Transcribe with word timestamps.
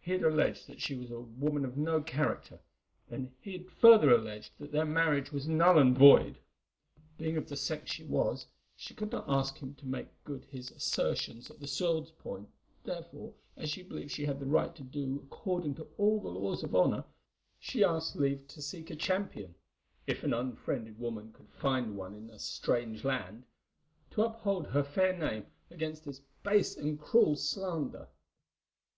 He 0.00 0.12
had 0.12 0.22
alleged 0.24 0.66
that 0.68 0.80
she 0.80 0.94
was 0.94 1.10
a 1.10 1.20
woman 1.20 1.66
of 1.66 1.76
no 1.76 2.00
character, 2.00 2.58
and 3.10 3.30
he 3.42 3.52
had 3.52 3.66
further 3.70 4.10
alleged 4.10 4.52
that 4.58 4.72
their 4.72 4.86
marriage 4.86 5.32
was 5.32 5.46
null 5.48 5.78
and 5.78 5.94
void. 5.94 6.38
Being 7.18 7.36
of 7.36 7.46
the 7.46 7.56
sex 7.58 7.90
she 7.90 8.02
was, 8.02 8.46
she 8.74 8.94
could 8.94 9.12
not 9.12 9.26
ask 9.28 9.58
him 9.58 9.74
to 9.74 9.86
make 9.86 10.08
good 10.24 10.46
his 10.46 10.70
assertions 10.70 11.50
at 11.50 11.60
the 11.60 11.66
sword's 11.66 12.10
point, 12.10 12.48
therefore, 12.84 13.34
as 13.54 13.68
she 13.68 13.82
believed 13.82 14.12
she 14.12 14.24
had 14.24 14.40
the 14.40 14.46
right 14.46 14.74
to 14.76 14.82
do 14.82 15.22
according 15.26 15.74
to 15.74 15.86
all 15.98 16.20
the 16.22 16.30
laws 16.30 16.62
of 16.64 16.74
honour, 16.74 17.04
she 17.60 17.84
asked 17.84 18.16
leave 18.16 18.48
to 18.48 18.62
seek 18.62 18.88
a 18.88 18.96
champion—if 18.96 20.24
an 20.24 20.32
unfriended 20.32 20.98
woman 20.98 21.34
could 21.34 21.50
find 21.52 21.98
one 21.98 22.14
in 22.14 22.30
a 22.30 22.38
strange 22.38 23.04
land—to 23.04 24.22
uphold 24.22 24.68
her 24.68 24.82
fair 24.82 25.14
name 25.14 25.44
against 25.70 26.06
this 26.06 26.22
base 26.42 26.78
and 26.78 26.98
cruel 26.98 27.36
slander." 27.36 28.08